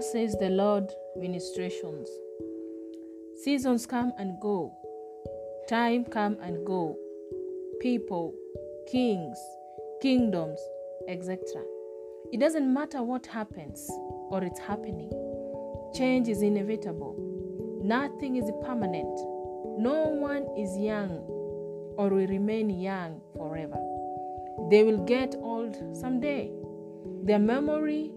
[0.00, 2.08] Says the Lord, ministrations.
[3.42, 4.72] Seasons come and go,
[5.68, 6.96] time come and go,
[7.80, 8.34] people,
[8.90, 9.38] kings,
[10.02, 10.60] kingdoms,
[11.08, 11.38] etc.
[12.32, 13.88] It doesn't matter what happens
[14.30, 15.10] or it's happening.
[15.94, 17.16] Change is inevitable.
[17.82, 19.18] Nothing is permanent.
[19.78, 21.18] No one is young
[21.96, 23.78] or will remain young forever.
[24.70, 26.50] They will get old someday.
[27.22, 28.12] Their memory,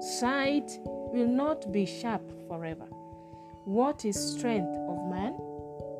[0.00, 2.86] sight will not be sharp forever.
[3.64, 5.32] What is strength of man?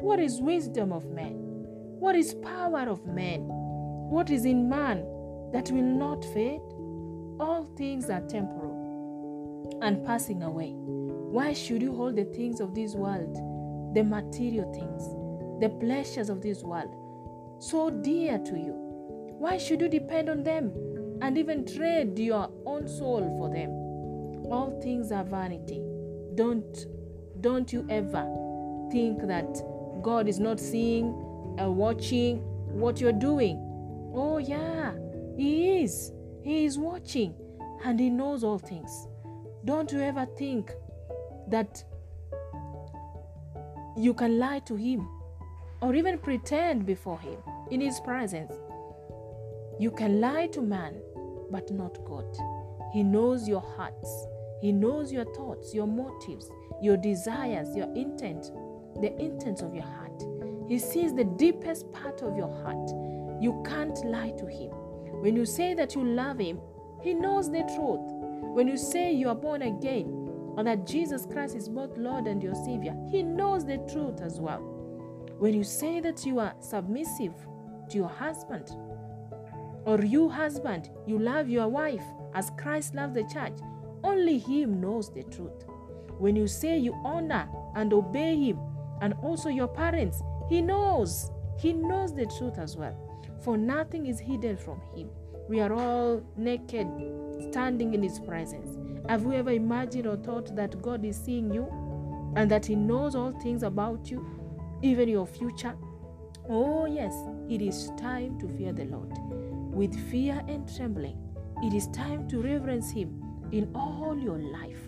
[0.01, 1.35] What is wisdom of man?
[1.99, 3.41] What is power of man?
[4.11, 4.99] What is in man
[5.53, 6.61] that will not fade?
[7.41, 10.73] All things are temporal and passing away.
[10.75, 13.35] Why should you hold the things of this world,
[13.95, 15.03] the material things,
[15.61, 16.95] the pleasures of this world,
[17.59, 18.73] so dear to you?
[19.39, 20.73] Why should you depend on them
[21.21, 23.78] and even trade your own soul for them?
[24.51, 25.83] All things are vanity.
[26.35, 26.87] Don't
[27.41, 28.27] don't you ever
[28.91, 29.63] think that
[30.03, 31.07] God is not seeing
[31.59, 32.39] or watching
[32.73, 33.57] what you're doing.
[34.15, 34.93] Oh yeah,
[35.37, 36.13] he is.
[36.43, 37.35] He is watching
[37.85, 39.09] and he knows all things.
[39.65, 40.73] Don't you ever think
[41.49, 41.85] that
[43.97, 45.09] you can lie to him
[45.81, 47.39] or even pretend before him
[47.71, 48.53] in his presence.
[49.79, 51.01] You can lie to man,
[51.51, 52.37] but not God.
[52.93, 54.27] He knows your hearts,
[54.61, 56.51] He knows your thoughts, your motives,
[56.83, 58.53] your desires, your intent,
[59.01, 60.23] the intents of your heart.
[60.69, 62.91] He sees the deepest part of your heart.
[63.41, 64.71] You can't lie to Him.
[65.23, 66.61] When you say that you love Him,
[67.03, 68.01] He knows the truth.
[68.55, 70.15] When you say you are born again,
[70.57, 74.41] and that Jesus Christ is both Lord and your Savior, He knows the truth as
[74.41, 74.61] well.
[75.39, 77.33] When you say that you are submissive
[77.91, 78.71] to your husband,
[79.85, 82.03] or you, husband, you love your wife
[82.35, 83.57] as Christ loved the church,
[84.05, 85.65] only Him knows the truth.
[86.19, 88.59] When you say you honor and obey Him,
[89.01, 91.31] and also your parents, He knows.
[91.59, 92.97] He knows the truth as well.
[93.41, 95.11] For nothing is hidden from Him.
[95.49, 96.87] We are all naked,
[97.51, 98.77] standing in His presence.
[99.09, 101.67] Have you ever imagined or thought that God is seeing you
[102.37, 104.27] and that He knows all things about you,
[104.83, 105.75] even your future?
[106.49, 107.15] Oh, yes,
[107.49, 109.13] it is time to fear the Lord
[109.73, 111.17] with fear and trembling.
[111.63, 114.81] It is time to reverence Him in all your life.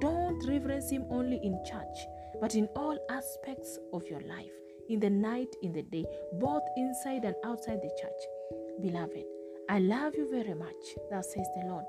[0.00, 1.98] Don't reverence Him only in church,
[2.40, 4.52] but in all aspects of your life,
[4.88, 6.04] in the night, in the day,
[6.40, 8.82] both inside and outside the church.
[8.82, 9.24] Beloved,
[9.68, 11.84] I love you very much, thus says the Lord.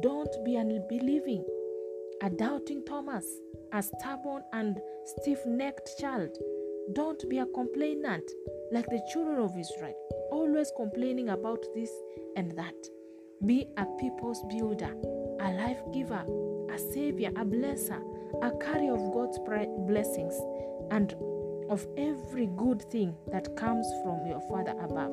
[0.00, 1.44] Don't be unbelieving,
[2.22, 3.26] a doubting Thomas,
[3.72, 6.36] a stubborn and stiff necked child.
[6.94, 8.28] Don't be a complainant
[8.72, 9.94] like the children of Israel,
[10.30, 11.90] always complaining about this
[12.36, 12.74] and that.
[13.44, 14.94] Be a people's builder,
[15.40, 16.24] a life giver,
[16.72, 18.00] a savior, a blesser,
[18.42, 19.38] a carrier of God's
[19.86, 20.34] blessings
[20.90, 21.14] and
[21.68, 25.12] of every good thing that comes from your Father above.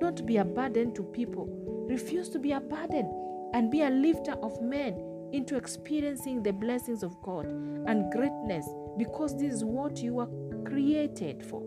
[0.00, 1.48] Don't be a burden to people.
[1.88, 7.02] Refuse to be a burden and be a lifter of men into experiencing the blessings
[7.02, 8.68] of God and greatness
[8.98, 10.28] because this is what you were
[10.66, 11.62] created for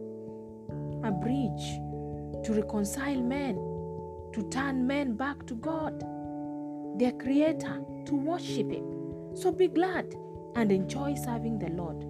[1.03, 1.79] a bridge
[2.45, 3.55] to reconcile men,
[4.35, 5.97] to turn men back to God,
[6.99, 8.83] their Creator, to worship Him.
[9.33, 10.13] So be glad
[10.55, 12.03] and enjoy serving the Lord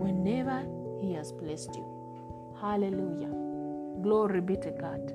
[0.00, 0.66] whenever
[1.00, 2.56] He has blessed you.
[2.60, 3.30] Hallelujah.
[4.02, 5.14] Glory be to God.